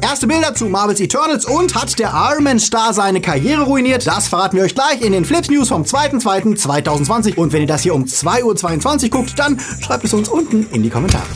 Erste 0.00 0.26
Bilder 0.28 0.54
zu 0.54 0.66
Marvel's 0.66 1.00
Eternals 1.00 1.44
und 1.44 1.74
hat 1.74 1.98
der 1.98 2.12
Iron 2.30 2.44
Man 2.44 2.60
Star 2.60 2.94
seine 2.94 3.20
Karriere 3.20 3.62
ruiniert? 3.62 4.06
Das 4.06 4.28
verraten 4.28 4.56
wir 4.56 4.64
euch 4.64 4.74
gleich 4.74 5.00
in 5.02 5.12
den 5.12 5.24
Flips 5.24 5.50
News 5.50 5.68
vom 5.68 5.82
2.2.2020. 5.82 7.36
Und 7.36 7.52
wenn 7.52 7.62
ihr 7.62 7.66
das 7.66 7.82
hier 7.82 7.94
um 7.94 8.04
2.22 8.04 9.04
Uhr 9.04 9.10
guckt, 9.10 9.38
dann 9.38 9.60
schreibt 9.80 10.04
es 10.04 10.14
uns 10.14 10.28
unten 10.28 10.66
in 10.72 10.82
die 10.82 10.90
Kommentare. 10.90 11.26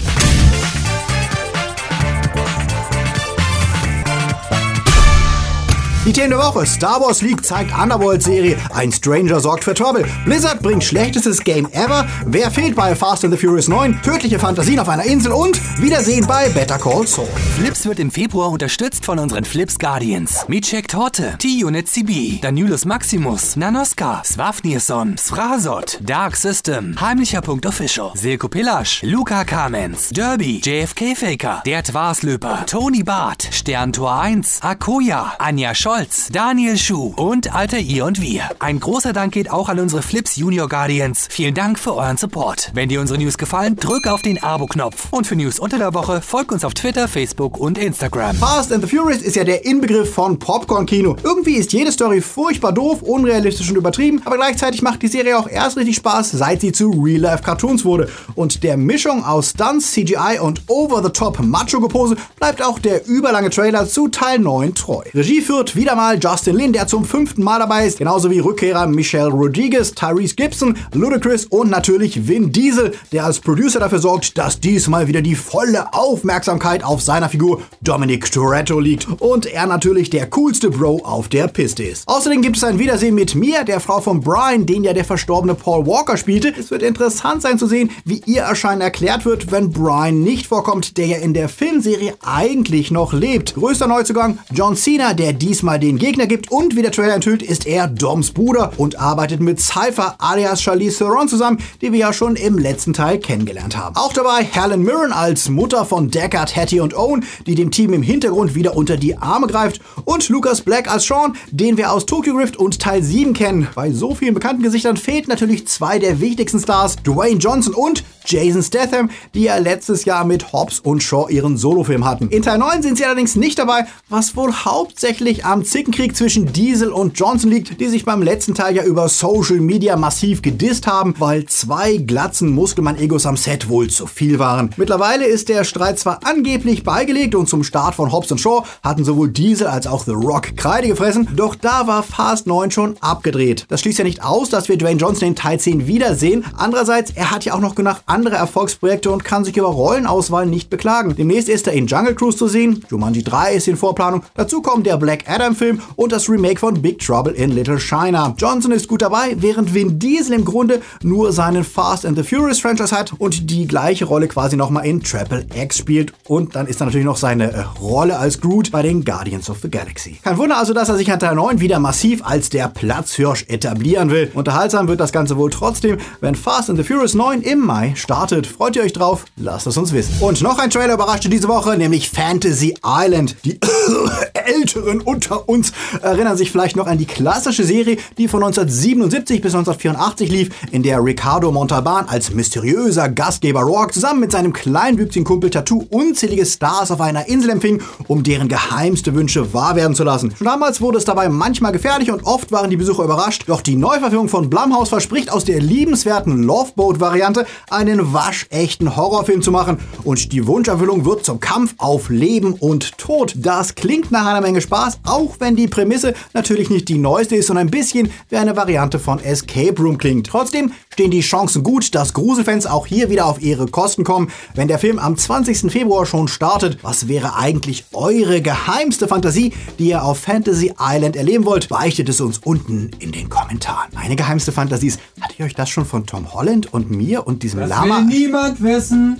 Die 6.04 6.12
Themen 6.12 6.30
der 6.30 6.40
Woche. 6.40 6.66
Star 6.66 7.00
Wars 7.00 7.22
League 7.22 7.44
zeigt 7.44 7.72
Underworld-Serie. 7.72 8.56
Ein 8.74 8.90
Stranger 8.90 9.38
sorgt 9.38 9.62
für 9.62 9.72
Trouble. 9.72 10.04
Blizzard 10.24 10.60
bringt 10.60 10.82
schlechtestes 10.82 11.44
Game 11.44 11.68
ever. 11.70 12.08
Wer 12.26 12.50
fehlt 12.50 12.74
bei 12.74 12.96
Fast 12.96 13.24
and 13.24 13.32
the 13.32 13.38
Furious 13.38 13.68
9? 13.68 14.02
Tödliche 14.02 14.40
Fantasien 14.40 14.80
auf 14.80 14.88
einer 14.88 15.04
Insel 15.04 15.30
und 15.30 15.60
Wiedersehen 15.80 16.26
bei 16.26 16.48
Better 16.48 16.76
Call 16.76 17.06
Saul. 17.06 17.28
Flips 17.56 17.86
wird 17.86 18.00
im 18.00 18.10
Februar 18.10 18.50
unterstützt 18.50 19.04
von 19.04 19.20
unseren 19.20 19.44
Flips 19.44 19.78
Guardians. 19.78 20.44
Micek 20.48 20.88
Torte, 20.88 21.36
T-Unit 21.38 21.86
CB, 21.88 22.40
Danulus 22.42 22.84
Maximus, 22.84 23.54
Nanoska, 23.54 24.22
Swafnirson, 24.24 25.16
Sfrazot, 25.16 26.00
Dark 26.02 26.34
System, 26.34 27.00
Heimlicher 27.00 27.42
Punkt 27.42 27.64
Official, 27.64 28.10
Silko 28.14 28.48
Pillasch, 28.48 29.02
Luca 29.04 29.44
Kamens, 29.44 30.08
Derby, 30.08 30.60
JFK 30.64 31.14
Faker, 31.14 31.62
Der 31.64 31.84
Twarslöper, 31.84 32.66
Tony 32.66 33.04
Barth, 33.04 33.48
Sterntor 33.52 34.20
1, 34.20 34.62
Akoya, 34.62 35.34
Anja 35.38 35.76
Scholl, 35.76 35.91
Scholz, 35.92 36.28
Daniel 36.32 36.78
Schuh 36.78 37.12
und 37.16 37.54
Alter 37.54 37.78
Ihr 37.78 38.06
und 38.06 38.22
Wir. 38.22 38.44
Ein 38.60 38.80
großer 38.80 39.12
Dank 39.12 39.34
geht 39.34 39.50
auch 39.50 39.68
an 39.68 39.78
unsere 39.78 40.00
Flips 40.00 40.36
Junior 40.36 40.66
Guardians. 40.66 41.26
Vielen 41.28 41.52
Dank 41.52 41.78
für 41.78 41.94
euren 41.94 42.16
Support. 42.16 42.70
Wenn 42.72 42.88
dir 42.88 42.98
unsere 42.98 43.18
News 43.18 43.36
gefallen, 43.36 43.76
drück 43.76 44.06
auf 44.06 44.22
den 44.22 44.42
Abo-Knopf. 44.42 45.08
Und 45.10 45.26
für 45.26 45.36
News 45.36 45.58
unter 45.58 45.76
der 45.76 45.92
Woche 45.92 46.22
folgt 46.22 46.50
uns 46.50 46.64
auf 46.64 46.72
Twitter, 46.72 47.08
Facebook 47.08 47.58
und 47.58 47.76
Instagram. 47.76 48.34
Fast 48.36 48.72
and 48.72 48.82
the 48.82 48.88
Furious 48.88 49.20
ist 49.20 49.36
ja 49.36 49.44
der 49.44 49.66
Inbegriff 49.66 50.14
von 50.14 50.38
Popcorn-Kino. 50.38 51.16
Irgendwie 51.22 51.56
ist 51.56 51.74
jede 51.74 51.92
Story 51.92 52.22
furchtbar 52.22 52.72
doof, 52.72 53.02
unrealistisch 53.02 53.68
und 53.68 53.76
übertrieben, 53.76 54.22
aber 54.24 54.36
gleichzeitig 54.36 54.80
macht 54.80 55.02
die 55.02 55.08
Serie 55.08 55.36
auch 55.36 55.48
erst 55.48 55.76
richtig 55.76 55.96
Spaß, 55.96 56.30
seit 56.30 56.62
sie 56.62 56.72
zu 56.72 56.90
Real-Life-Cartoons 56.90 57.84
wurde. 57.84 58.08
Und 58.34 58.62
der 58.62 58.78
Mischung 58.78 59.26
aus 59.26 59.50
Stunts, 59.50 59.92
CGI 59.92 60.38
und 60.40 60.62
Over-the-Top 60.68 61.40
Macho-Gepose 61.40 62.16
bleibt 62.38 62.62
auch 62.62 62.78
der 62.78 63.06
überlange 63.06 63.50
Trailer 63.50 63.86
zu 63.86 64.08
Teil 64.08 64.38
9 64.38 64.74
treu. 64.74 65.02
Regie 65.12 65.42
führt 65.42 65.76
wieder 65.82 65.96
mal 65.96 66.16
Justin 66.16 66.54
Lin, 66.54 66.72
der 66.72 66.86
zum 66.86 67.04
fünften 67.04 67.42
Mal 67.42 67.58
dabei 67.58 67.88
ist, 67.88 67.98
genauso 67.98 68.30
wie 68.30 68.38
Rückkehrer 68.38 68.86
Michelle 68.86 69.30
Rodriguez, 69.30 69.92
Tyrese 69.92 70.36
Gibson, 70.36 70.78
Ludacris 70.94 71.46
und 71.46 71.70
natürlich 71.70 72.28
Vin 72.28 72.52
Diesel, 72.52 72.94
der 73.10 73.24
als 73.24 73.40
Producer 73.40 73.80
dafür 73.80 73.98
sorgt, 73.98 74.38
dass 74.38 74.60
diesmal 74.60 75.08
wieder 75.08 75.22
die 75.22 75.34
volle 75.34 75.92
Aufmerksamkeit 75.92 76.84
auf 76.84 77.02
seiner 77.02 77.28
Figur 77.28 77.62
Dominic 77.80 78.30
Toretto 78.30 78.78
liegt 78.78 79.08
und 79.18 79.46
er 79.46 79.66
natürlich 79.66 80.08
der 80.08 80.30
coolste 80.30 80.70
Bro 80.70 81.00
auf 81.02 81.26
der 81.26 81.48
Piste 81.48 81.82
ist. 81.82 82.06
Außerdem 82.06 82.42
gibt 82.42 82.58
es 82.58 82.62
ein 82.62 82.78
Wiedersehen 82.78 83.16
mit 83.16 83.34
Mia, 83.34 83.64
der 83.64 83.80
Frau 83.80 84.00
von 84.00 84.20
Brian, 84.20 84.66
den 84.66 84.84
ja 84.84 84.92
der 84.92 85.04
verstorbene 85.04 85.56
Paul 85.56 85.84
Walker 85.84 86.16
spielte. 86.16 86.54
Es 86.56 86.70
wird 86.70 86.84
interessant 86.84 87.42
sein 87.42 87.58
zu 87.58 87.66
sehen, 87.66 87.90
wie 88.04 88.22
ihr 88.24 88.42
Erscheinen 88.42 88.82
erklärt 88.82 89.24
wird, 89.24 89.50
wenn 89.50 89.72
Brian 89.72 90.20
nicht 90.20 90.46
vorkommt, 90.46 90.96
der 90.96 91.06
ja 91.06 91.16
in 91.16 91.34
der 91.34 91.48
Filmserie 91.48 92.14
eigentlich 92.24 92.92
noch 92.92 93.12
lebt. 93.12 93.54
Größter 93.54 93.88
Neuzugang 93.88 94.38
John 94.52 94.76
Cena, 94.76 95.12
der 95.12 95.32
diesmal 95.32 95.71
mal 95.72 95.78
den 95.78 95.96
Gegner 95.96 96.26
gibt 96.26 96.52
und 96.52 96.76
wie 96.76 96.82
der 96.82 96.92
Trailer 96.92 97.14
enthüllt, 97.14 97.42
ist 97.42 97.66
er 97.66 97.86
Doms 97.86 98.32
Bruder 98.32 98.72
und 98.76 99.00
arbeitet 99.00 99.40
mit 99.40 99.58
Cypher 99.58 100.16
alias 100.18 100.60
Charlize 100.60 100.98
Theron 100.98 101.28
zusammen, 101.28 101.62
die 101.80 101.92
wir 101.92 101.98
ja 101.98 102.12
schon 102.12 102.36
im 102.36 102.58
letzten 102.58 102.92
Teil 102.92 103.18
kennengelernt 103.18 103.74
haben. 103.74 103.96
Auch 103.96 104.12
dabei 104.12 104.44
Helen 104.44 104.82
Mirren 104.82 105.12
als 105.12 105.48
Mutter 105.48 105.86
von 105.86 106.10
Deckard, 106.10 106.54
Hattie 106.56 106.80
und 106.80 106.94
Owen, 106.94 107.24
die 107.46 107.54
dem 107.54 107.70
Team 107.70 107.94
im 107.94 108.02
Hintergrund 108.02 108.54
wieder 108.54 108.76
unter 108.76 108.98
die 108.98 109.16
Arme 109.16 109.46
greift 109.46 109.80
und 110.04 110.28
Lucas 110.28 110.60
Black 110.60 110.92
als 110.92 111.06
Sean, 111.06 111.36
den 111.50 111.78
wir 111.78 111.90
aus 111.90 112.04
Tokyo 112.04 112.34
Rift 112.34 112.58
und 112.58 112.78
Teil 112.78 113.02
7 113.02 113.32
kennen. 113.32 113.66
Bei 113.74 113.92
so 113.92 114.14
vielen 114.14 114.34
bekannten 114.34 114.62
Gesichtern 114.62 114.98
fehlt 114.98 115.26
natürlich 115.26 115.66
zwei 115.68 115.98
der 115.98 116.20
wichtigsten 116.20 116.60
Stars, 116.60 116.96
Dwayne 116.96 117.38
Johnson 117.38 117.72
und 117.72 118.04
Jason 118.26 118.62
Statham, 118.62 119.10
die 119.34 119.44
ja 119.44 119.56
letztes 119.56 120.04
Jahr 120.04 120.24
mit 120.24 120.52
Hobbs 120.52 120.80
und 120.80 121.02
Shaw 121.02 121.28
ihren 121.28 121.56
Solofilm 121.56 122.04
hatten. 122.04 122.28
In 122.28 122.42
Teil 122.42 122.58
9 122.58 122.82
sind 122.82 122.98
sie 122.98 123.04
allerdings 123.04 123.36
nicht 123.36 123.58
dabei, 123.58 123.86
was 124.08 124.36
wohl 124.36 124.52
hauptsächlich 124.52 125.44
am 125.44 125.61
Zickenkrieg 125.64 126.16
zwischen 126.16 126.52
Diesel 126.52 126.90
und 126.90 127.18
Johnson 127.18 127.50
liegt, 127.50 127.80
die 127.80 127.88
sich 127.88 128.04
beim 128.04 128.22
letzten 128.22 128.54
Teil 128.54 128.76
ja 128.76 128.84
über 128.84 129.08
Social 129.08 129.60
Media 129.60 129.96
massiv 129.96 130.42
gedisst 130.42 130.86
haben, 130.86 131.14
weil 131.18 131.46
zwei 131.46 131.96
glatzen 131.96 132.50
Muskelmann-Egos 132.50 133.26
am 133.26 133.36
Set 133.36 133.68
wohl 133.68 133.88
zu 133.88 134.06
viel 134.06 134.38
waren. 134.38 134.70
Mittlerweile 134.76 135.26
ist 135.26 135.48
der 135.48 135.64
Streit 135.64 135.98
zwar 135.98 136.20
angeblich 136.24 136.84
beigelegt 136.84 137.34
und 137.34 137.48
zum 137.48 137.64
Start 137.64 137.94
von 137.94 138.12
Hobbs 138.12 138.32
Shaw 138.40 138.64
hatten 138.82 139.04
sowohl 139.04 139.30
Diesel 139.30 139.66
als 139.66 139.86
auch 139.86 140.04
The 140.04 140.12
Rock 140.12 140.56
Kreide 140.56 140.88
gefressen, 140.88 141.28
doch 141.36 141.54
da 141.54 141.86
war 141.86 142.02
Fast 142.02 142.46
9 142.46 142.70
schon 142.70 142.96
abgedreht. 143.00 143.66
Das 143.68 143.80
schließt 143.80 143.98
ja 143.98 144.04
nicht 144.04 144.24
aus, 144.24 144.48
dass 144.48 144.68
wir 144.68 144.78
Dwayne 144.78 145.00
Johnson 145.00 145.28
in 145.28 145.36
Teil 145.36 145.60
10 145.60 145.86
wiedersehen. 145.86 146.44
Andererseits, 146.56 147.12
er 147.14 147.30
hat 147.30 147.44
ja 147.44 147.54
auch 147.54 147.60
noch 147.60 147.74
genug 147.74 147.96
andere 148.06 148.36
Erfolgsprojekte 148.36 149.10
und 149.10 149.24
kann 149.24 149.44
sich 149.44 149.56
über 149.56 149.68
Rollenauswahl 149.68 150.46
nicht 150.46 150.70
beklagen. 150.70 151.14
Demnächst 151.16 151.48
ist 151.48 151.66
er 151.66 151.72
in 151.72 151.86
Jungle 151.86 152.14
Cruise 152.14 152.38
zu 152.38 152.48
sehen, 152.48 152.84
Jumanji 152.90 153.22
3 153.22 153.54
ist 153.54 153.68
in 153.68 153.76
Vorplanung, 153.76 154.22
dazu 154.34 154.62
kommt 154.62 154.86
der 154.86 154.96
Black 154.96 155.24
Adam 155.28 155.51
Film 155.54 155.80
und 155.96 156.12
das 156.12 156.28
Remake 156.28 156.58
von 156.58 156.80
Big 156.80 156.98
Trouble 156.98 157.32
in 157.32 157.50
Little 157.50 157.78
China. 157.78 158.34
Johnson 158.38 158.72
ist 158.72 158.88
gut 158.88 159.02
dabei, 159.02 159.36
während 159.38 159.74
Vin 159.74 159.98
Diesel 159.98 160.34
im 160.34 160.44
Grunde 160.44 160.80
nur 161.02 161.32
seinen 161.32 161.64
Fast 161.64 162.06
and 162.06 162.16
the 162.16 162.24
Furious 162.24 162.60
Franchise 162.60 162.96
hat 162.96 163.12
und 163.18 163.50
die 163.50 163.66
gleiche 163.66 164.04
Rolle 164.04 164.28
quasi 164.28 164.56
nochmal 164.56 164.86
in 164.86 165.02
Triple 165.02 165.46
X 165.54 165.78
spielt. 165.78 166.12
Und 166.26 166.54
dann 166.54 166.66
ist 166.66 166.80
da 166.80 166.84
natürlich 166.84 167.06
noch 167.06 167.16
seine 167.16 167.52
äh, 167.52 167.60
Rolle 167.80 168.18
als 168.18 168.40
Groot 168.40 168.70
bei 168.70 168.82
den 168.82 169.04
Guardians 169.04 169.50
of 169.50 169.58
the 169.62 169.70
Galaxy. 169.70 170.18
Kein 170.22 170.38
Wunder 170.38 170.56
also, 170.58 170.72
dass 170.74 170.88
er 170.88 170.96
sich 170.96 171.10
an 171.12 171.20
Teil 171.20 171.34
9 171.34 171.60
wieder 171.60 171.78
massiv 171.78 172.24
als 172.24 172.50
der 172.50 172.68
Platzhirsch 172.68 173.44
etablieren 173.48 174.10
will. 174.10 174.30
Unterhaltsam 174.34 174.88
wird 174.88 175.00
das 175.00 175.12
Ganze 175.12 175.36
wohl 175.36 175.50
trotzdem, 175.50 175.98
wenn 176.20 176.34
Fast 176.34 176.70
and 176.70 176.78
the 176.78 176.84
Furious 176.84 177.14
9 177.14 177.42
im 177.42 177.60
Mai 177.60 177.92
startet. 177.96 178.46
Freut 178.46 178.76
ihr 178.76 178.82
euch 178.82 178.92
drauf? 178.92 179.24
Lasst 179.36 179.66
es 179.66 179.76
uns 179.76 179.92
wissen. 179.92 180.14
Und 180.20 180.40
noch 180.42 180.58
ein 180.58 180.70
Trailer 180.70 180.94
überraschte 180.94 181.28
diese 181.28 181.48
Woche, 181.48 181.76
nämlich 181.76 182.10
Fantasy 182.10 182.74
Island. 182.84 183.36
Die 183.44 183.58
Älteren 184.34 185.00
unter 185.00 185.41
uns 185.48 185.72
erinnern 186.02 186.36
sich 186.36 186.50
vielleicht 186.50 186.76
noch 186.76 186.86
an 186.86 186.98
die 186.98 187.06
klassische 187.06 187.64
Serie, 187.64 187.96
die 188.18 188.28
von 188.28 188.42
1977 188.42 189.40
bis 189.40 189.54
1984 189.54 190.30
lief, 190.30 190.50
in 190.70 190.82
der 190.82 191.04
Ricardo 191.04 191.52
Montalban 191.52 192.08
als 192.08 192.32
mysteriöser 192.32 193.08
Gastgeber 193.08 193.60
Rourke 193.62 193.92
zusammen 193.92 194.20
mit 194.20 194.32
seinem 194.32 194.52
kleinwüchsigen 194.52 195.24
Kumpel 195.24 195.50
Tattoo 195.50 195.86
unzählige 195.90 196.46
Stars 196.46 196.90
auf 196.90 197.00
einer 197.00 197.28
Insel 197.28 197.50
empfing, 197.50 197.82
um 198.08 198.22
deren 198.22 198.48
geheimste 198.48 199.14
Wünsche 199.14 199.52
wahr 199.54 199.76
werden 199.76 199.94
zu 199.94 200.04
lassen. 200.04 200.34
Schon 200.36 200.46
damals 200.46 200.80
wurde 200.80 200.98
es 200.98 201.04
dabei 201.04 201.28
manchmal 201.28 201.72
gefährlich 201.72 202.10
und 202.10 202.24
oft 202.24 202.52
waren 202.52 202.70
die 202.70 202.76
Besucher 202.76 203.04
überrascht, 203.04 203.44
doch 203.46 203.60
die 203.60 203.76
Neuverfilmung 203.76 204.28
von 204.28 204.50
Blumhouse 204.50 204.88
verspricht 204.88 205.32
aus 205.32 205.44
der 205.44 205.60
liebenswerten 205.60 206.42
Loveboat-Variante 206.42 207.46
einen 207.70 208.12
waschechten 208.12 208.96
Horrorfilm 208.96 209.42
zu 209.42 209.50
machen 209.50 209.78
und 210.04 210.32
die 210.32 210.46
Wunscherfüllung 210.46 211.04
wird 211.04 211.24
zum 211.24 211.40
Kampf 211.40 211.74
auf 211.78 212.08
Leben 212.08 212.54
und 212.54 212.98
Tod. 212.98 213.34
Das 213.36 213.74
klingt 213.74 214.10
nach 214.10 214.26
einer 214.26 214.40
Menge 214.40 214.60
Spaß, 214.60 215.00
auch 215.04 215.31
wenn 215.40 215.56
die 215.56 215.68
Prämisse 215.68 216.14
natürlich 216.34 216.70
nicht 216.70 216.88
die 216.88 216.98
neueste 216.98 217.36
ist, 217.36 217.46
sondern 217.46 217.66
ein 217.68 217.70
bisschen 217.70 218.10
wie 218.28 218.36
eine 218.36 218.56
Variante 218.56 218.98
von 218.98 219.18
Escape 219.22 219.80
Room 219.80 219.98
klingt. 219.98 220.26
Trotzdem 220.26 220.72
stehen 220.92 221.10
die 221.10 221.20
Chancen 221.20 221.62
gut, 221.62 221.94
dass 221.94 222.12
Gruselfans 222.14 222.66
auch 222.66 222.86
hier 222.86 223.10
wieder 223.10 223.26
auf 223.26 223.40
ihre 223.40 223.66
Kosten 223.66 224.04
kommen, 224.04 224.30
wenn 224.54 224.68
der 224.68 224.78
Film 224.78 224.98
am 224.98 225.16
20. 225.16 225.70
Februar 225.72 226.06
schon 226.06 226.28
startet. 226.28 226.78
Was 226.82 227.08
wäre 227.08 227.36
eigentlich 227.36 227.84
eure 227.92 228.40
geheimste 228.42 229.08
Fantasie, 229.08 229.52
die 229.78 229.88
ihr 229.88 230.04
auf 230.04 230.18
Fantasy 230.18 230.72
Island 230.78 231.16
erleben 231.16 231.44
wollt? 231.44 231.68
Beichtet 231.68 232.08
es 232.08 232.20
uns 232.20 232.38
unten 232.38 232.90
in 232.98 233.12
den 233.12 233.28
Kommentaren. 233.28 233.90
Meine 233.94 234.16
geheimste 234.16 234.52
Fantasie 234.52 234.88
ist, 234.88 235.00
hatte 235.20 235.34
ich 235.38 235.44
euch 235.44 235.54
das 235.54 235.68
schon 235.70 235.84
von 235.86 236.06
Tom 236.06 236.32
Holland 236.34 236.72
und 236.72 236.90
mir 236.90 237.26
und 237.26 237.42
diesem 237.42 237.60
Das 237.60 237.68
Lama? 237.70 237.98
will 237.98 238.04
niemand 238.04 238.62
wissen. 238.62 239.16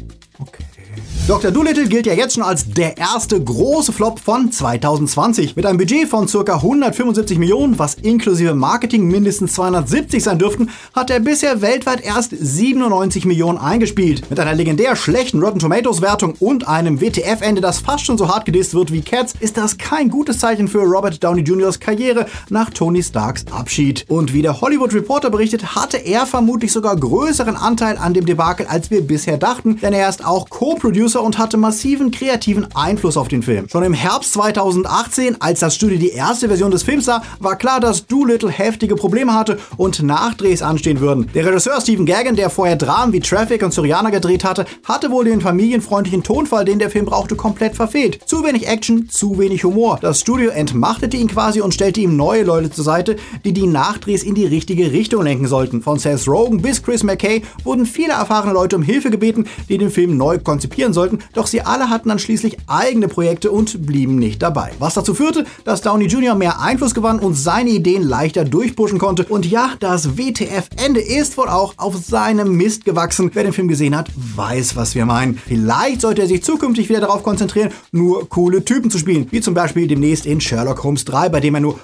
Dr. 1.32 1.50
Dolittle 1.50 1.88
gilt 1.88 2.04
ja 2.04 2.12
jetzt 2.12 2.34
schon 2.34 2.42
als 2.42 2.68
der 2.68 2.98
erste 2.98 3.42
große 3.42 3.94
Flop 3.94 4.20
von 4.20 4.52
2020. 4.52 5.56
Mit 5.56 5.64
einem 5.64 5.78
Budget 5.78 6.06
von 6.06 6.26
ca. 6.26 6.56
175 6.56 7.38
Millionen, 7.38 7.78
was 7.78 7.94
inklusive 7.94 8.54
Marketing 8.54 9.08
mindestens 9.08 9.54
270 9.54 10.22
sein 10.22 10.38
dürften, 10.38 10.68
hat 10.92 11.08
er 11.08 11.20
bisher 11.20 11.62
weltweit 11.62 12.04
erst 12.04 12.34
97 12.38 13.24
Millionen 13.24 13.56
eingespielt. 13.56 14.28
Mit 14.28 14.40
einer 14.40 14.52
legendär 14.52 14.94
schlechten 14.94 15.42
Rotten 15.42 15.58
Tomatoes 15.58 16.02
Wertung 16.02 16.34
und 16.38 16.68
einem 16.68 17.00
WTF-Ende, 17.00 17.62
das 17.62 17.78
fast 17.78 18.04
schon 18.04 18.18
so 18.18 18.28
hart 18.28 18.44
gedisst 18.44 18.74
wird 18.74 18.92
wie 18.92 19.00
Cats, 19.00 19.32
ist 19.40 19.56
das 19.56 19.78
kein 19.78 20.10
gutes 20.10 20.38
Zeichen 20.38 20.68
für 20.68 20.82
Robert 20.82 21.24
Downey 21.24 21.40
Jr.'s 21.40 21.80
Karriere 21.80 22.26
nach 22.50 22.68
Tony 22.68 23.02
Starks 23.02 23.46
Abschied. 23.50 24.04
Und 24.06 24.34
wie 24.34 24.42
der 24.42 24.60
Hollywood 24.60 24.92
Reporter 24.92 25.30
berichtet, 25.30 25.74
hatte 25.76 25.96
er 25.96 26.26
vermutlich 26.26 26.72
sogar 26.72 26.94
größeren 26.94 27.56
Anteil 27.56 27.96
an 27.96 28.12
dem 28.12 28.26
Debakel, 28.26 28.66
als 28.66 28.90
wir 28.90 29.00
bisher 29.00 29.38
dachten, 29.38 29.78
denn 29.78 29.94
er 29.94 30.10
ist 30.10 30.26
auch 30.26 30.50
Co-Producer 30.50 31.21
dahinter 31.22 31.24
und 31.24 31.38
hatte 31.38 31.56
massiven 31.56 32.10
kreativen 32.10 32.66
Einfluss 32.74 33.16
auf 33.16 33.28
den 33.28 33.42
Film. 33.42 33.68
Schon 33.68 33.84
im 33.84 33.94
Herbst 33.94 34.32
2018, 34.34 35.40
als 35.40 35.60
das 35.60 35.74
Studio 35.74 35.98
die 35.98 36.10
erste 36.10 36.48
Version 36.48 36.70
des 36.70 36.82
Films 36.82 37.06
sah, 37.06 37.22
war 37.40 37.56
klar, 37.56 37.80
dass 37.80 38.06
Doolittle 38.06 38.50
heftige 38.50 38.96
Probleme 38.96 39.34
hatte 39.34 39.58
und 39.76 40.02
Nachdrehs 40.02 40.62
anstehen 40.62 41.00
würden. 41.00 41.28
Der 41.34 41.46
Regisseur 41.46 41.80
Stephen 41.80 42.06
Gaggan, 42.06 42.36
der 42.36 42.50
vorher 42.50 42.76
Dramen 42.76 43.12
wie 43.12 43.20
Traffic 43.20 43.62
und 43.62 43.72
Syriana 43.72 44.10
gedreht 44.10 44.44
hatte, 44.44 44.66
hatte 44.84 45.10
wohl 45.10 45.24
den 45.24 45.40
familienfreundlichen 45.40 46.22
Tonfall, 46.22 46.64
den 46.64 46.78
der 46.78 46.90
Film 46.90 47.06
brauchte, 47.06 47.36
komplett 47.36 47.76
verfehlt. 47.76 48.20
Zu 48.26 48.44
wenig 48.44 48.66
Action, 48.66 49.08
zu 49.08 49.38
wenig 49.38 49.64
Humor. 49.64 49.98
Das 50.00 50.20
Studio 50.20 50.50
entmachtete 50.50 51.16
ihn 51.16 51.28
quasi 51.28 51.60
und 51.60 51.74
stellte 51.74 52.00
ihm 52.00 52.16
neue 52.16 52.42
Leute 52.42 52.70
zur 52.70 52.84
Seite, 52.84 53.16
die 53.44 53.52
die 53.52 53.66
Nachdrehs 53.66 54.22
in 54.22 54.34
die 54.34 54.46
richtige 54.46 54.92
Richtung 54.92 55.22
lenken 55.22 55.46
sollten. 55.46 55.82
Von 55.82 55.98
Seth 55.98 56.26
Rogen 56.26 56.62
bis 56.62 56.82
Chris 56.82 57.02
McKay 57.02 57.42
wurden 57.64 57.86
viele 57.86 58.12
erfahrene 58.12 58.52
Leute 58.52 58.76
um 58.76 58.82
Hilfe 58.82 59.10
gebeten, 59.10 59.46
die 59.68 59.78
den 59.78 59.90
Film 59.90 60.16
neu 60.16 60.38
konzipieren 60.38 60.92
sollten, 60.92 61.01
doch 61.34 61.46
sie 61.46 61.62
alle 61.62 61.90
hatten 61.90 62.08
dann 62.08 62.18
schließlich 62.18 62.58
eigene 62.66 63.08
Projekte 63.08 63.50
und 63.50 63.86
blieben 63.86 64.16
nicht 64.16 64.42
dabei. 64.42 64.72
Was 64.78 64.94
dazu 64.94 65.14
führte, 65.14 65.44
dass 65.64 65.82
Downey 65.82 66.06
Jr. 66.06 66.34
mehr 66.34 66.60
Einfluss 66.60 66.94
gewann 66.94 67.18
und 67.18 67.34
seine 67.34 67.70
Ideen 67.70 68.02
leichter 68.02 68.44
durchpushen 68.44 68.98
konnte. 68.98 69.24
Und 69.24 69.46
ja, 69.46 69.72
das 69.80 70.16
WTF-Ende 70.16 71.00
ist 71.00 71.36
wohl 71.36 71.48
auch 71.48 71.74
auf 71.76 71.96
seinem 71.96 72.56
Mist 72.56 72.84
gewachsen. 72.84 73.30
Wer 73.34 73.44
den 73.44 73.52
Film 73.52 73.68
gesehen 73.68 73.96
hat, 73.96 74.10
weiß, 74.16 74.76
was 74.76 74.94
wir 74.94 75.06
meinen. 75.06 75.36
Vielleicht 75.36 76.00
sollte 76.00 76.22
er 76.22 76.28
sich 76.28 76.42
zukünftig 76.42 76.88
wieder 76.88 77.00
darauf 77.00 77.22
konzentrieren, 77.22 77.70
nur 77.90 78.28
coole 78.28 78.64
Typen 78.64 78.90
zu 78.90 78.98
spielen, 78.98 79.26
wie 79.30 79.40
zum 79.40 79.54
Beispiel 79.54 79.86
demnächst 79.86 80.26
in 80.26 80.40
Sherlock 80.40 80.84
Holmes 80.84 81.04
3, 81.04 81.28
bei 81.28 81.40
dem 81.40 81.54
er 81.54 81.60
nur 81.60 81.78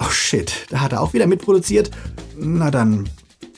Oh 0.00 0.10
shit, 0.10 0.66
da 0.70 0.80
hat 0.80 0.92
er 0.92 1.00
auch 1.00 1.12
wieder 1.12 1.26
mitproduziert. 1.26 1.90
Na 2.36 2.70
dann 2.70 3.08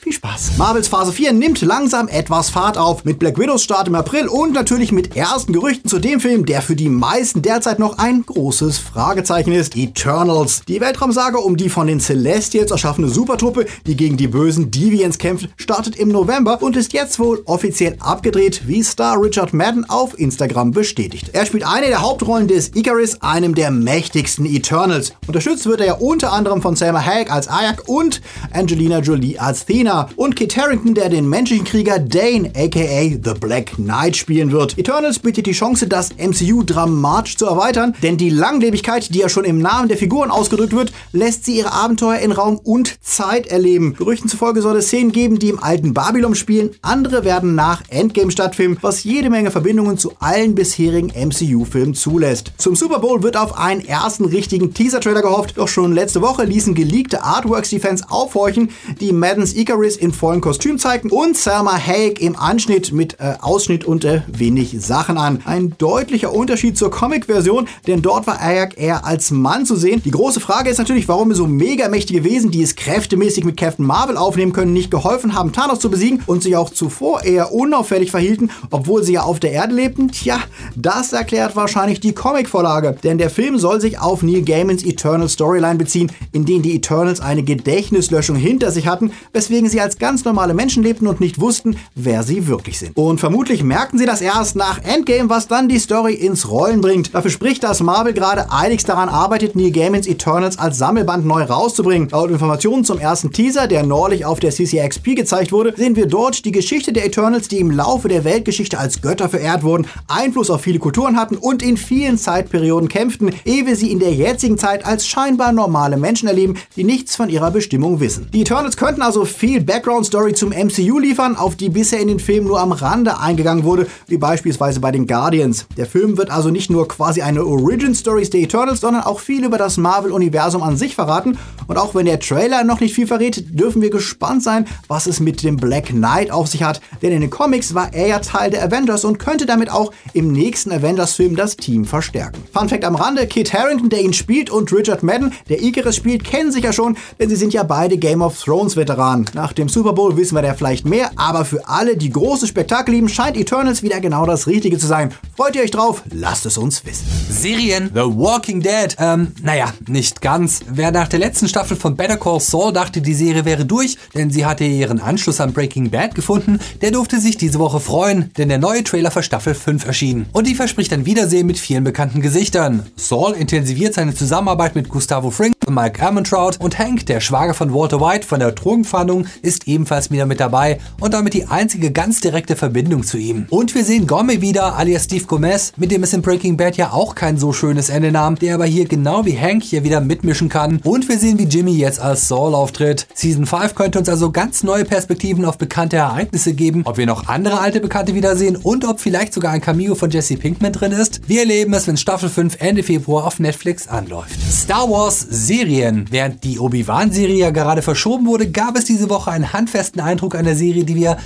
viel 0.07 0.13
Spaß. 0.13 0.57
Marvels 0.57 0.87
Phase 0.87 1.11
4 1.11 1.33
nimmt 1.33 1.61
langsam 1.61 2.07
etwas 2.07 2.49
Fahrt 2.49 2.77
auf. 2.77 3.03
Mit 3.03 3.19
Black 3.19 3.37
Widows 3.37 3.63
Start 3.63 3.89
im 3.89 3.95
April 3.95 4.27
und 4.27 4.53
natürlich 4.53 4.93
mit 4.93 5.17
ersten 5.17 5.51
Gerüchten 5.51 5.89
zu 5.89 5.99
dem 5.99 6.21
Film, 6.21 6.45
der 6.45 6.61
für 6.61 6.77
die 6.77 6.87
meisten 6.87 7.41
derzeit 7.41 7.77
noch 7.77 7.97
ein 7.97 8.25
großes 8.25 8.77
Fragezeichen 8.77 9.51
ist. 9.51 9.75
Eternals. 9.75 10.61
Die 10.67 10.79
Weltraumsage 10.79 11.39
um 11.39 11.57
die 11.57 11.69
von 11.69 11.87
den 11.87 11.99
Celestials 11.99 12.71
erschaffene 12.71 13.09
Supertruppe, 13.09 13.65
die 13.85 13.97
gegen 13.97 14.15
die 14.15 14.27
bösen 14.27 14.71
Deviants 14.71 15.17
kämpft, 15.17 15.49
startet 15.57 15.97
im 15.97 16.09
November 16.09 16.61
und 16.61 16.77
ist 16.77 16.93
jetzt 16.93 17.19
wohl 17.19 17.41
offiziell 17.45 17.97
abgedreht, 17.99 18.61
wie 18.65 18.83
Star 18.83 19.21
Richard 19.21 19.53
Madden 19.53 19.89
auf 19.89 20.17
Instagram 20.17 20.71
bestätigt. 20.71 21.31
Er 21.33 21.45
spielt 21.45 21.67
eine 21.67 21.87
der 21.87 22.01
Hauptrollen 22.01 22.47
des 22.47 22.75
Icarus, 22.75 23.21
einem 23.21 23.55
der 23.55 23.71
mächtigsten 23.71 24.45
Eternals. 24.45 25.11
Unterstützt 25.27 25.65
wird 25.65 25.81
er 25.81 25.87
ja 25.87 25.93
unter 25.95 26.31
anderem 26.31 26.61
von 26.61 26.77
Selma 26.77 27.03
Hayek 27.03 27.29
als 27.29 27.49
Ayak 27.49 27.89
und 27.89 28.21
Angelina 28.53 28.99
Jolie 28.99 29.37
als 29.37 29.65
Thena 29.65 29.96
und 30.15 30.35
Kit 30.35 30.57
Harington, 30.57 30.93
der 30.93 31.09
den 31.09 31.27
menschlichen 31.27 31.65
Krieger 31.65 31.99
Dane 31.99 32.51
aka 32.55 33.17
The 33.23 33.39
Black 33.39 33.75
Knight 33.75 34.15
spielen 34.17 34.51
wird. 34.51 34.77
Eternals 34.77 35.19
bietet 35.19 35.45
die 35.45 35.51
Chance, 35.53 35.87
das 35.87 36.11
MCU 36.17 36.63
dramatisch 36.63 37.37
zu 37.37 37.45
erweitern, 37.45 37.95
denn 38.03 38.17
die 38.17 38.29
Langlebigkeit, 38.29 39.13
die 39.13 39.19
ja 39.19 39.29
schon 39.29 39.45
im 39.45 39.59
Namen 39.59 39.87
der 39.87 39.97
Figuren 39.97 40.31
ausgedrückt 40.31 40.73
wird, 40.73 40.91
lässt 41.11 41.45
sie 41.45 41.57
ihre 41.57 41.71
Abenteuer 41.71 42.19
in 42.19 42.31
Raum 42.31 42.59
und 42.63 42.97
Zeit 43.01 43.47
erleben. 43.47 43.95
Gerüchten 43.95 44.29
zufolge 44.29 44.61
soll 44.61 44.77
es 44.77 44.87
Szenen 44.87 45.11
geben, 45.11 45.39
die 45.39 45.49
im 45.49 45.63
alten 45.63 45.93
Babylon 45.93 46.35
spielen, 46.35 46.71
andere 46.81 47.23
werden 47.23 47.55
nach 47.55 47.83
Endgame 47.89 48.31
stattfinden, 48.31 48.77
was 48.81 49.03
jede 49.03 49.29
Menge 49.29 49.51
Verbindungen 49.51 49.97
zu 49.97 50.13
allen 50.19 50.55
bisherigen 50.55 51.07
MCU-Filmen 51.07 51.93
zulässt. 51.93 52.51
Zum 52.57 52.75
Super 52.75 52.99
Bowl 52.99 53.23
wird 53.23 53.37
auf 53.37 53.57
einen 53.57 53.85
ersten 53.85 54.25
richtigen 54.25 54.73
Teaser-Trailer 54.73 55.21
gehofft, 55.21 55.57
doch 55.57 55.67
schon 55.67 55.93
letzte 55.93 56.21
Woche 56.21 56.43
ließen 56.43 56.75
geleakte 56.75 57.23
Artworks 57.23 57.69
die 57.69 57.79
Fans 57.79 58.03
aufhorchen, 58.09 58.69
die 58.99 59.13
Maddens 59.13 59.55
Icarus 59.55 59.86
in 59.95 60.11
vollem 60.11 60.41
Kostüm 60.41 60.77
zeigten 60.77 61.09
und 61.09 61.37
Selma 61.37 61.77
Hayek 61.77 62.19
im 62.19 62.35
Anschnitt 62.35 62.91
mit 62.91 63.19
äh, 63.19 63.35
Ausschnitt 63.39 63.85
und 63.85 64.03
äh, 64.03 64.23
wenig 64.27 64.75
Sachen 64.79 65.17
an. 65.17 65.41
Ein 65.45 65.75
deutlicher 65.77 66.33
Unterschied 66.33 66.77
zur 66.77 66.91
Comic-Version, 66.91 67.67
denn 67.87 68.01
dort 68.01 68.27
war 68.27 68.39
Hayek 68.39 68.77
eher 68.77 69.05
als 69.05 69.31
Mann 69.31 69.65
zu 69.65 69.75
sehen. 69.75 70.01
Die 70.03 70.11
große 70.11 70.39
Frage 70.39 70.69
ist 70.69 70.79
natürlich, 70.79 71.07
warum 71.07 71.33
so 71.33 71.47
megamächtige 71.47 72.23
Wesen, 72.23 72.51
die 72.51 72.63
es 72.63 72.75
kräftemäßig 72.75 73.45
mit 73.45 73.55
Captain 73.55 73.85
Marvel 73.85 74.17
aufnehmen 74.17 74.51
können, 74.51 74.73
nicht 74.73 74.91
geholfen 74.91 75.35
haben, 75.35 75.53
Thanos 75.53 75.79
zu 75.79 75.89
besiegen 75.89 76.23
und 76.25 76.43
sich 76.43 76.57
auch 76.57 76.71
zuvor 76.71 77.23
eher 77.23 77.53
unauffällig 77.53 78.11
verhielten, 78.11 78.51
obwohl 78.71 79.03
sie 79.03 79.13
ja 79.13 79.21
auf 79.21 79.39
der 79.39 79.51
Erde 79.51 79.75
lebten. 79.75 80.09
Tja, 80.11 80.39
das 80.75 81.13
erklärt 81.13 81.55
wahrscheinlich 81.55 81.99
die 81.99 82.13
Comic-Vorlage, 82.13 82.97
denn 83.03 83.17
der 83.17 83.29
Film 83.29 83.57
soll 83.57 83.79
sich 83.79 83.99
auf 83.99 84.23
Neil 84.23 84.41
Gaimans 84.41 84.83
Eternal 84.83 85.29
Storyline 85.29 85.75
beziehen, 85.75 86.11
in 86.31 86.45
denen 86.45 86.63
die 86.63 86.75
Eternals 86.75 87.21
eine 87.21 87.43
Gedächtnislöschung 87.43 88.35
hinter 88.35 88.71
sich 88.71 88.87
hatten, 88.87 89.11
weswegen 89.33 89.66
sie 89.69 89.81
als 89.81 89.97
ganz 89.97 90.25
normale 90.25 90.53
Menschen 90.53 90.83
lebten 90.83 91.07
und 91.07 91.19
nicht 91.19 91.39
wussten, 91.39 91.77
wer 91.95 92.23
sie 92.23 92.47
wirklich 92.47 92.79
sind. 92.79 92.95
Und 92.95 93.19
vermutlich 93.19 93.63
merkten 93.63 93.99
sie 93.99 94.05
das 94.05 94.21
erst 94.21 94.55
nach 94.55 94.83
Endgame, 94.83 95.29
was 95.29 95.47
dann 95.47 95.69
die 95.69 95.79
Story 95.79 96.13
ins 96.13 96.49
Rollen 96.49 96.81
bringt. 96.81 97.13
Dafür 97.13 97.31
spricht, 97.31 97.63
dass 97.63 97.81
Marvel 97.81 98.13
gerade 98.13 98.51
eiligst 98.51 98.89
daran 98.89 99.09
arbeitet, 99.09 99.55
Neil 99.55 99.71
Gaimans 99.71 100.07
Eternals 100.07 100.57
als 100.57 100.77
Sammelband 100.77 101.25
neu 101.25 101.43
rauszubringen. 101.43 102.09
Laut 102.09 102.31
Informationen 102.31 102.83
zum 102.83 102.99
ersten 102.99 103.31
Teaser, 103.31 103.67
der 103.67 103.85
neulich 103.85 104.25
auf 104.25 104.39
der 104.39 104.51
CCXP 104.51 105.15
gezeigt 105.15 105.51
wurde, 105.51 105.73
sehen 105.75 105.95
wir 105.95 106.07
dort 106.07 106.45
die 106.45 106.51
Geschichte 106.51 106.93
der 106.93 107.05
Eternals, 107.05 107.47
die 107.47 107.59
im 107.59 107.71
Laufe 107.71 108.07
der 108.07 108.23
Weltgeschichte 108.23 108.77
als 108.79 109.01
Götter 109.01 109.29
verehrt 109.29 109.63
wurden, 109.63 109.87
Einfluss 110.07 110.49
auf 110.49 110.61
viele 110.61 110.79
Kulturen 110.79 111.17
hatten 111.17 111.35
und 111.35 111.61
in 111.61 111.77
vielen 111.77 112.17
Zeitperioden 112.17 112.89
kämpften, 112.89 113.31
ehe 113.45 113.65
wir 113.65 113.75
sie 113.75 113.91
in 113.91 113.99
der 113.99 114.13
jetzigen 114.13 114.57
Zeit 114.57 114.85
als 114.85 115.07
scheinbar 115.07 115.51
normale 115.51 115.97
Menschen 115.97 116.27
erleben, 116.27 116.55
die 116.75 116.83
nichts 116.83 117.15
von 117.15 117.29
ihrer 117.29 117.51
Bestimmung 117.51 117.99
wissen. 117.99 118.29
Die 118.33 118.41
Eternals 118.41 118.77
könnten 118.77 119.01
also 119.01 119.25
viel 119.57 119.65
Background-Story 119.65 120.35
zum 120.35 120.49
MCU 120.49 120.99
liefern, 120.99 121.35
auf 121.35 121.55
die 121.55 121.69
bisher 121.69 121.99
in 121.99 122.09
den 122.09 122.19
Filmen 122.19 122.47
nur 122.47 122.59
am 122.59 122.71
Rande 122.71 123.19
eingegangen 123.19 123.63
wurde, 123.63 123.87
wie 124.05 124.17
beispielsweise 124.17 124.79
bei 124.79 124.91
den 124.91 125.07
Guardians. 125.07 125.65
Der 125.77 125.87
Film 125.87 126.15
wird 126.17 126.29
also 126.29 126.51
nicht 126.51 126.69
nur 126.69 126.87
quasi 126.87 127.23
eine 127.23 127.43
Origin-Story 127.43 128.29
der 128.29 128.41
Eternals, 128.41 128.81
sondern 128.81 129.01
auch 129.01 129.19
viel 129.19 129.43
über 129.43 129.57
das 129.57 129.77
Marvel-Universum 129.77 130.61
an 130.61 130.77
sich 130.77 130.93
verraten. 130.93 131.39
Und 131.67 131.77
auch 131.77 131.95
wenn 131.95 132.05
der 132.05 132.19
Trailer 132.19 132.63
noch 132.63 132.79
nicht 132.79 132.93
viel 132.93 133.07
verrät, 133.07 133.45
dürfen 133.59 133.81
wir 133.81 133.89
gespannt 133.89 134.43
sein, 134.43 134.65
was 134.87 135.07
es 135.07 135.19
mit 135.19 135.41
dem 135.43 135.57
Black 135.57 135.87
Knight 135.87 136.29
auf 136.29 136.47
sich 136.47 136.61
hat. 136.61 136.79
Denn 137.01 137.11
in 137.11 137.21
den 137.21 137.29
Comics 137.31 137.73
war 137.73 137.93
er 137.93 138.07
ja 138.07 138.19
Teil 138.19 138.51
der 138.51 138.63
Avengers 138.63 139.05
und 139.05 139.17
könnte 139.17 139.47
damit 139.47 139.71
auch 139.71 139.91
im 140.13 140.31
nächsten 140.31 140.71
Avengers-Film 140.71 141.35
das 141.35 141.57
Team 141.57 141.85
verstärken. 141.85 142.43
Fun 142.53 142.69
Fact 142.69 142.85
am 142.85 142.95
Rande, 142.95 143.25
Kit 143.25 143.53
Harington, 143.53 143.89
der 143.89 144.01
ihn 144.01 144.13
spielt, 144.13 144.51
und 144.51 144.71
Richard 144.71 145.01
Madden, 145.01 145.33
der 145.49 145.63
Icarus 145.63 145.95
spielt, 145.95 146.23
kennen 146.23 146.51
sich 146.51 146.63
ja 146.63 146.73
schon, 146.73 146.95
denn 147.19 147.29
sie 147.29 147.35
sind 147.35 147.53
ja 147.53 147.63
beide 147.63 147.97
Game 147.97 148.21
of 148.21 148.39
Thrones-Veteranen. 148.39 149.25
Nach 149.47 149.53
dem 149.53 149.69
Super 149.69 149.93
Bowl 149.93 150.17
wissen 150.17 150.35
wir 150.35 150.41
da 150.41 150.53
vielleicht 150.55 150.85
mehr, 150.85 151.09
aber 151.15 151.45
für 151.45 151.69
alle, 151.69 151.95
die 151.95 152.09
große 152.09 152.47
Spektakel 152.47 152.93
lieben, 152.93 153.07
scheint 153.07 153.37
Eternals 153.37 153.81
wieder 153.81 154.01
genau 154.01 154.25
das 154.25 154.45
Richtige 154.45 154.77
zu 154.77 154.87
sein. 154.87 155.13
Freut 155.37 155.55
ihr 155.55 155.61
euch 155.61 155.71
drauf? 155.71 156.03
Lasst 156.11 156.45
es 156.45 156.57
uns 156.57 156.85
wissen. 156.85 157.07
Serien 157.29 157.91
The 157.93 158.01
Walking 158.01 158.61
Dead. 158.61 158.95
Ähm, 158.99 159.33
naja, 159.41 159.73
nicht 159.87 160.21
ganz. 160.21 160.61
Wer 160.69 160.91
nach 160.91 161.07
der 161.07 161.19
letzten 161.19 161.47
Staffel 161.47 161.75
von 161.75 161.95
Better 161.95 162.17
Call 162.17 162.39
Saul 162.39 162.71
dachte, 162.71 163.01
die 163.01 163.13
Serie 163.13 163.45
wäre 163.45 163.65
durch, 163.65 163.97
denn 164.15 164.31
sie 164.31 164.45
hatte 164.45 164.63
ihren 164.63 164.99
Anschluss 164.99 165.41
an 165.41 165.53
Breaking 165.53 165.89
Bad 165.89 166.15
gefunden, 166.15 166.59
der 166.81 166.91
durfte 166.91 167.19
sich 167.19 167.37
diese 167.37 167.59
Woche 167.59 167.79
freuen, 167.79 168.31
denn 168.37 168.49
der 168.49 168.59
neue 168.59 168.83
Trailer 168.83 169.11
für 169.11 169.23
Staffel 169.23 169.53
5 169.55 169.85
erschien. 169.85 170.25
Und 170.31 170.47
die 170.47 170.55
verspricht 170.55 170.93
ein 170.93 171.05
Wiedersehen 171.05 171.47
mit 171.47 171.59
vielen 171.59 171.83
bekannten 171.83 172.21
Gesichtern. 172.21 172.85
Saul 172.95 173.33
intensiviert 173.33 173.93
seine 173.93 174.13
Zusammenarbeit 174.13 174.75
mit 174.75 174.89
Gustavo 174.89 175.29
Fring, 175.29 175.53
Mike 175.69 176.01
Ehrmantraut 176.01 176.59
und 176.61 176.79
Hank, 176.79 177.05
der 177.07 177.19
Schwager 177.19 177.53
von 177.53 177.73
Walter 177.73 177.99
White 177.99 178.25
von 178.25 178.39
der 178.39 178.53
Drogenfahndung, 178.53 179.25
ist 179.41 179.67
ebenfalls 179.67 180.11
wieder 180.11 180.25
mit 180.25 180.39
dabei 180.39 180.79
und 181.01 181.13
damit 181.13 181.33
die 181.33 181.45
einzige 181.45 181.91
ganz 181.91 182.21
direkte 182.21 182.55
Verbindung 182.55 183.03
zu 183.03 183.17
ihm. 183.17 183.47
Und 183.49 183.75
wir 183.75 183.83
sehen 183.83 184.07
Gomme 184.07 184.41
wieder, 184.41 184.77
alias 184.77 185.03
Steve 185.05 185.25
Gomez, 185.25 185.73
mit 185.75 185.91
dem 185.91 186.03
es 186.03 186.13
in 186.13 186.21
Breaking 186.21 186.55
Bad 186.55 186.77
ja 186.77 186.91
auch 186.91 187.15
kein 187.17 187.37
so 187.37 187.51
schönes 187.51 187.89
Ende 187.89 188.11
nahm, 188.11 188.35
der 188.35 188.53
aber 188.55 188.65
hier 188.65 188.85
genau 188.85 189.25
wie 189.25 189.37
Hank 189.37 189.63
hier 189.63 189.83
wieder 189.83 189.99
mitmischen 189.99 190.49
kann. 190.49 190.79
Und 190.83 191.09
wir 191.09 191.17
sehen, 191.17 191.39
wie 191.39 191.45
Jimmy 191.45 191.73
jetzt 191.73 191.99
als 191.99 192.27
Saul 192.27 192.53
auftritt. 192.53 193.07
Season 193.13 193.45
5 193.45 193.75
könnte 193.75 193.99
uns 193.99 194.07
also 194.07 194.31
ganz 194.31 194.63
neue 194.63 194.85
Perspektiven 194.85 195.43
auf 195.43 195.57
bekannte 195.57 195.97
Ereignisse 195.97 196.53
geben, 196.53 196.83
ob 196.85 196.97
wir 196.97 197.07
noch 197.07 197.27
andere 197.27 197.59
alte 197.59 197.79
Bekannte 197.79 198.13
wiedersehen 198.13 198.55
und 198.55 198.85
ob 198.85 198.99
vielleicht 198.99 199.33
sogar 199.33 199.51
ein 199.51 199.61
Cameo 199.61 199.95
von 199.95 200.11
Jesse 200.11 200.37
Pinkman 200.37 200.73
drin 200.73 200.91
ist. 200.91 201.27
Wir 201.27 201.41
erleben 201.41 201.73
es, 201.73 201.87
wenn 201.87 201.97
Staffel 201.97 202.29
5 202.29 202.57
Ende 202.59 202.83
Februar 202.83 203.25
auf 203.25 203.39
Netflix 203.39 203.87
anläuft. 203.87 204.39
Star 204.51 204.89
Wars 204.89 205.19
Serien. 205.19 206.05
Während 206.11 206.43
die 206.43 206.59
Obi-Wan-Serie 206.59 207.37
ja 207.37 207.49
gerade 207.49 207.81
verschoben 207.81 208.27
wurde, 208.27 208.51
gab 208.51 208.77
es 208.77 208.85
diese 208.85 209.09
Woche 209.09 209.31
einen 209.31 209.53
handfesten 209.53 210.01
Eindruck 210.01 210.35
einer 210.35 210.53
Serie, 210.53 210.83
die 210.83 210.95
wir 210.95 211.17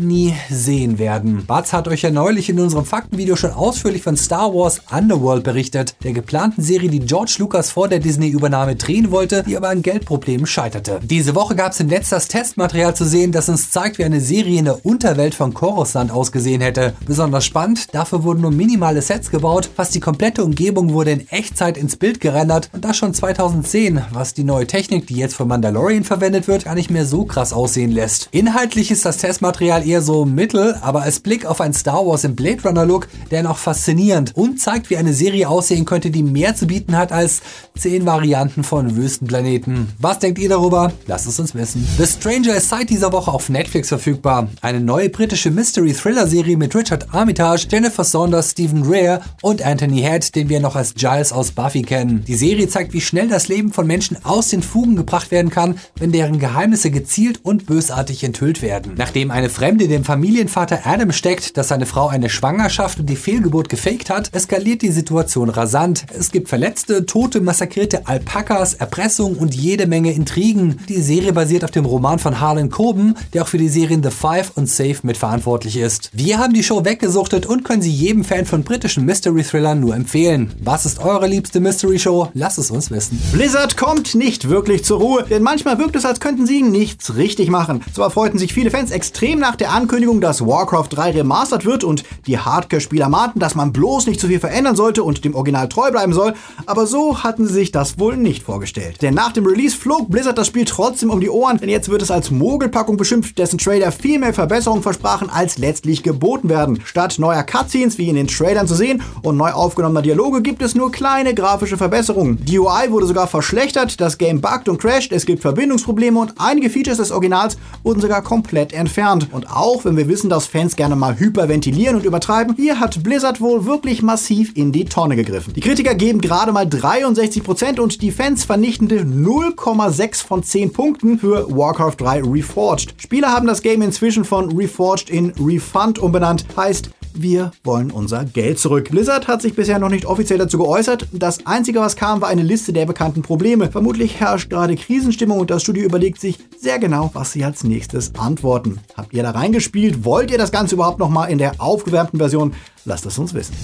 nie 0.00 0.34
sehen 0.50 0.98
werden. 0.98 1.44
Batz 1.46 1.72
hat 1.72 1.88
euch 1.88 2.02
ja 2.02 2.10
neulich 2.10 2.48
in 2.48 2.60
unserem 2.60 2.84
Faktenvideo 2.84 3.36
schon 3.36 3.52
ausführlich 3.52 4.02
von 4.02 4.16
Star 4.16 4.54
Wars 4.54 4.80
Underworld 4.90 5.44
berichtet, 5.44 5.94
der 6.02 6.12
geplanten 6.12 6.62
Serie, 6.62 6.90
die 6.90 7.00
George 7.00 7.36
Lucas 7.38 7.70
vor 7.70 7.88
der 7.88 7.98
Disney-Übernahme 7.98 8.76
drehen 8.76 9.10
wollte, 9.10 9.42
die 9.42 9.56
aber 9.56 9.68
an 9.68 9.82
Geldproblemen 9.82 10.46
scheiterte. 10.46 11.00
Diese 11.02 11.34
Woche 11.34 11.54
gab 11.54 11.72
es 11.72 11.80
im 11.80 11.88
Netz 11.88 12.08
das 12.10 12.28
Testmaterial 12.28 12.94
zu 12.94 13.04
sehen, 13.04 13.32
das 13.32 13.48
uns 13.48 13.70
zeigt, 13.70 13.98
wie 13.98 14.04
eine 14.04 14.20
Serie 14.20 14.58
in 14.58 14.64
der 14.64 14.84
Unterwelt 14.84 15.34
von 15.34 15.54
Coruscant 15.54 16.10
ausgesehen 16.10 16.60
hätte. 16.60 16.94
Besonders 17.06 17.44
spannend, 17.44 17.94
dafür 17.94 18.24
wurden 18.24 18.40
nur 18.40 18.50
minimale 18.50 19.02
Sets 19.02 19.30
gebaut, 19.30 19.68
fast 19.74 19.94
die 19.94 20.00
komplette 20.00 20.44
Umgebung 20.44 20.92
wurde 20.92 21.12
in 21.12 21.28
Echtzeit 21.28 21.76
ins 21.76 21.96
Bild 21.96 22.20
gerendert 22.20 22.70
und 22.72 22.84
das 22.84 22.96
schon 22.96 23.14
2010, 23.14 24.00
was 24.12 24.34
die 24.34 24.44
neue 24.44 24.66
Technik, 24.66 25.06
die 25.06 25.16
jetzt 25.16 25.34
für 25.34 25.44
Mandalorian 25.44 26.04
verwendet 26.04 26.48
wird, 26.48 26.64
gar 26.64 26.74
nicht 26.74 26.90
mehr 26.90 27.06
so 27.06 27.24
krass 27.24 27.52
aussehen 27.52 27.90
lässt. 27.90 28.28
Inhaltlich 28.32 28.90
ist 28.90 29.04
das 29.04 29.18
Testmaterial 29.18 29.86
eher 29.90 30.02
so 30.02 30.24
mittel, 30.24 30.76
aber 30.82 31.02
als 31.02 31.18
Blick 31.18 31.44
auf 31.44 31.60
ein 31.60 31.74
Star 31.74 32.06
Wars 32.06 32.22
im 32.22 32.36
Blade 32.36 32.62
Runner 32.62 32.86
Look, 32.86 33.08
der 33.32 33.42
noch 33.42 33.58
faszinierend 33.58 34.36
und 34.36 34.60
zeigt, 34.60 34.88
wie 34.88 34.96
eine 34.96 35.12
Serie 35.12 35.48
aussehen 35.48 35.84
könnte, 35.84 36.10
die 36.10 36.22
mehr 36.22 36.54
zu 36.54 36.68
bieten 36.68 36.96
hat 36.96 37.10
als 37.10 37.42
zehn 37.76 38.06
Varianten 38.06 38.62
von 38.62 38.96
Wüstenplaneten. 38.96 39.88
Was 39.98 40.20
denkt 40.20 40.38
ihr 40.38 40.48
darüber? 40.48 40.92
Lasst 41.08 41.26
es 41.26 41.40
uns 41.40 41.54
wissen. 41.54 41.86
The 41.98 42.06
Stranger 42.06 42.54
ist 42.54 42.68
seit 42.68 42.88
dieser 42.88 43.12
Woche 43.12 43.32
auf 43.32 43.48
Netflix 43.48 43.88
verfügbar. 43.88 44.48
Eine 44.60 44.80
neue 44.80 45.08
britische 45.08 45.50
Mystery-Thriller-Serie 45.50 46.56
mit 46.56 46.74
Richard 46.76 47.12
Armitage, 47.12 47.66
Jennifer 47.68 48.04
Saunders, 48.04 48.52
Stephen 48.52 48.84
Rea 48.84 49.20
und 49.42 49.62
Anthony 49.62 50.02
Head, 50.02 50.36
den 50.36 50.48
wir 50.48 50.60
noch 50.60 50.76
als 50.76 50.94
Giles 50.94 51.32
aus 51.32 51.50
Buffy 51.50 51.82
kennen. 51.82 52.24
Die 52.26 52.36
Serie 52.36 52.68
zeigt, 52.68 52.92
wie 52.92 53.00
schnell 53.00 53.28
das 53.28 53.48
Leben 53.48 53.72
von 53.72 53.88
Menschen 53.88 54.24
aus 54.24 54.48
den 54.48 54.62
Fugen 54.62 54.94
gebracht 54.94 55.32
werden 55.32 55.50
kann, 55.50 55.78
wenn 55.96 56.12
deren 56.12 56.38
Geheimnisse 56.38 56.92
gezielt 56.92 57.40
und 57.44 57.66
bösartig 57.66 58.22
enthüllt 58.22 58.62
werden. 58.62 58.92
Nachdem 58.96 59.30
eine 59.30 59.48
Fremde 59.48 59.69
dem 59.78 60.04
Familienvater 60.04 60.80
Adam 60.84 61.12
steckt, 61.12 61.56
dass 61.56 61.68
seine 61.68 61.86
Frau 61.86 62.08
eine 62.08 62.28
Schwangerschaft 62.28 63.00
und 63.00 63.06
die 63.06 63.16
Fehlgeburt 63.16 63.68
gefaked 63.68 64.10
hat, 64.10 64.34
eskaliert 64.34 64.82
die 64.82 64.90
Situation 64.90 65.48
rasant. 65.48 66.06
Es 66.18 66.30
gibt 66.30 66.48
Verletzte, 66.48 67.06
Tote, 67.06 67.40
massakrierte 67.40 68.06
Alpakas, 68.06 68.74
Erpressung 68.74 69.36
und 69.36 69.54
jede 69.54 69.86
Menge 69.86 70.12
Intrigen. 70.12 70.80
Die 70.88 71.00
Serie 71.00 71.32
basiert 71.32 71.64
auf 71.64 71.70
dem 71.70 71.84
Roman 71.84 72.18
von 72.18 72.40
Harlan 72.40 72.70
Coben, 72.70 73.14
der 73.32 73.42
auch 73.42 73.48
für 73.48 73.58
die 73.58 73.68
Serien 73.68 74.02
The 74.02 74.10
Five 74.10 74.52
und 74.56 74.68
Safe 74.68 74.96
mitverantwortlich 75.02 75.76
ist. 75.76 76.10
Wir 76.12 76.38
haben 76.38 76.52
die 76.52 76.62
Show 76.62 76.84
weggesuchtet 76.84 77.46
und 77.46 77.64
können 77.64 77.82
sie 77.82 77.92
jedem 77.92 78.24
Fan 78.24 78.46
von 78.46 78.64
britischen 78.64 79.04
Mystery-Thrillern 79.04 79.80
nur 79.80 79.94
empfehlen. 79.94 80.52
Was 80.62 80.86
ist 80.86 80.98
eure 81.00 81.26
liebste 81.26 81.60
Mystery-Show? 81.60 82.30
Lasst 82.34 82.58
es 82.58 82.70
uns 82.70 82.90
wissen. 82.90 83.20
Blizzard 83.32 83.76
kommt 83.76 84.14
nicht 84.14 84.48
wirklich 84.48 84.84
zur 84.84 85.00
Ruhe, 85.00 85.24
denn 85.28 85.42
manchmal 85.42 85.78
wirkt 85.78 85.96
es, 85.96 86.04
als 86.04 86.20
könnten 86.20 86.46
sie 86.46 86.62
nichts 86.62 87.16
richtig 87.16 87.50
machen. 87.50 87.82
Zwar 87.92 88.10
freuten 88.10 88.38
sich 88.38 88.52
viele 88.52 88.70
Fans 88.70 88.90
extrem 88.90 89.38
nach 89.38 89.56
der 89.60 89.72
Ankündigung, 89.72 90.20
dass 90.20 90.44
Warcraft 90.44 90.88
3 90.90 91.12
remastered 91.12 91.64
wird 91.64 91.84
und 91.84 92.04
die 92.26 92.38
Hardcore-Spieler 92.38 93.08
mahnten, 93.08 93.40
dass 93.40 93.54
man 93.54 93.72
bloß 93.72 94.06
nicht 94.06 94.20
zu 94.20 94.26
viel 94.26 94.40
verändern 94.40 94.76
sollte 94.76 95.02
und 95.02 95.24
dem 95.24 95.34
Original 95.34 95.68
treu 95.68 95.90
bleiben 95.90 96.12
soll, 96.12 96.34
aber 96.66 96.86
so 96.86 97.22
hatten 97.22 97.46
sie 97.46 97.54
sich 97.54 97.72
das 97.72 97.98
wohl 97.98 98.16
nicht 98.16 98.42
vorgestellt. 98.42 99.02
Denn 99.02 99.14
nach 99.14 99.32
dem 99.32 99.46
Release 99.46 99.76
flog 99.76 100.10
Blizzard 100.10 100.38
das 100.38 100.46
Spiel 100.46 100.64
trotzdem 100.64 101.10
um 101.10 101.20
die 101.20 101.30
Ohren, 101.30 101.58
denn 101.58 101.68
jetzt 101.68 101.88
wird 101.88 102.02
es 102.02 102.10
als 102.10 102.30
Mogelpackung 102.30 102.96
beschimpft, 102.96 103.38
dessen 103.38 103.58
Trailer 103.58 103.92
viel 103.92 104.18
mehr 104.18 104.32
Verbesserungen 104.32 104.82
versprachen, 104.82 105.30
als 105.30 105.58
letztlich 105.58 106.02
geboten 106.02 106.48
werden. 106.48 106.80
Statt 106.84 107.18
neuer 107.18 107.42
Cutscenes 107.42 107.98
wie 107.98 108.08
in 108.08 108.16
den 108.16 108.28
Trailern 108.28 108.66
zu 108.66 108.74
sehen 108.74 109.02
und 109.22 109.36
neu 109.36 109.50
aufgenommener 109.50 110.02
Dialoge 110.02 110.42
gibt 110.42 110.62
es 110.62 110.74
nur 110.74 110.90
kleine 110.90 111.34
grafische 111.34 111.76
Verbesserungen. 111.76 112.42
Die 112.44 112.58
UI 112.58 112.90
wurde 112.90 113.06
sogar 113.06 113.26
verschlechtert, 113.26 114.00
das 114.00 114.18
Game 114.18 114.40
buggt 114.40 114.68
und 114.68 114.80
crasht, 114.80 115.12
es 115.12 115.26
gibt 115.26 115.42
Verbindungsprobleme 115.42 116.18
und 116.18 116.34
einige 116.38 116.70
Features 116.70 116.96
des 116.96 117.12
Originals 117.12 117.58
wurden 117.82 118.00
sogar 118.00 118.22
komplett 118.22 118.72
entfernt. 118.72 119.28
Und 119.32 119.49
auch 119.50 119.84
wenn 119.84 119.96
wir 119.96 120.08
wissen, 120.08 120.30
dass 120.30 120.46
Fans 120.46 120.76
gerne 120.76 120.96
mal 120.96 121.18
hyperventilieren 121.18 121.96
und 121.96 122.04
übertreiben, 122.04 122.54
hier 122.56 122.80
hat 122.80 123.02
Blizzard 123.02 123.40
wohl 123.40 123.66
wirklich 123.66 124.02
massiv 124.02 124.56
in 124.56 124.72
die 124.72 124.84
Tonne 124.84 125.16
gegriffen. 125.16 125.52
Die 125.54 125.60
Kritiker 125.60 125.94
geben 125.94 126.20
gerade 126.20 126.52
mal 126.52 126.66
63% 126.66 127.80
und 127.80 128.02
die 128.02 128.10
Fans 128.10 128.44
vernichtende 128.44 129.00
0,6 129.00 130.26
von 130.26 130.42
10 130.42 130.72
Punkten 130.72 131.18
für 131.18 131.50
Warcraft 131.50 131.96
3 131.98 132.22
Reforged. 132.22 132.94
Spieler 132.98 133.32
haben 133.32 133.46
das 133.46 133.62
Game 133.62 133.82
inzwischen 133.82 134.24
von 134.24 134.56
Reforged 134.56 135.10
in 135.10 135.32
Refund 135.38 135.98
umbenannt, 135.98 136.44
heißt 136.56 136.90
wir 137.14 137.52
wollen 137.64 137.90
unser 137.90 138.24
Geld 138.24 138.58
zurück. 138.58 138.90
Blizzard 138.90 139.28
hat 139.28 139.42
sich 139.42 139.54
bisher 139.54 139.78
noch 139.78 139.88
nicht 139.88 140.06
offiziell 140.06 140.38
dazu 140.38 140.58
geäußert. 140.58 141.06
Das 141.12 141.46
Einzige, 141.46 141.80
was 141.80 141.96
kam, 141.96 142.20
war 142.20 142.28
eine 142.28 142.42
Liste 142.42 142.72
der 142.72 142.86
bekannten 142.86 143.22
Probleme. 143.22 143.70
Vermutlich 143.70 144.20
herrscht 144.20 144.50
gerade 144.50 144.76
Krisenstimmung 144.76 145.38
und 145.38 145.50
das 145.50 145.62
Studio 145.62 145.84
überlegt 145.84 146.20
sich 146.20 146.38
sehr 146.58 146.78
genau, 146.78 147.10
was 147.12 147.32
sie 147.32 147.44
als 147.44 147.64
nächstes 147.64 148.14
antworten. 148.16 148.80
Habt 148.96 149.12
ihr 149.12 149.22
da 149.22 149.30
reingespielt? 149.30 150.04
Wollt 150.04 150.30
ihr 150.30 150.38
das 150.38 150.52
Ganze 150.52 150.74
überhaupt 150.74 150.98
noch 150.98 151.10
mal 151.10 151.26
in 151.26 151.38
der 151.38 151.54
aufgewärmten 151.58 152.18
Version? 152.18 152.54
Lasst 152.84 153.06
es 153.06 153.18
uns 153.18 153.34
wissen. 153.34 153.54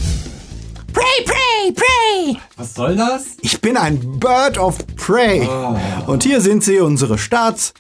Pray, 0.92 1.24
pray, 1.24 1.72
pray! 1.72 2.36
Was 2.56 2.74
soll 2.74 2.96
das? 2.96 3.36
Ich 3.42 3.60
bin 3.60 3.76
ein 3.76 4.18
Bird 4.18 4.58
of 4.58 4.78
Prey. 4.96 5.46
Und 6.06 6.22
hier 6.24 6.40
sind 6.40 6.64
sie, 6.64 6.80
unsere 6.80 7.18
Starts 7.18 7.74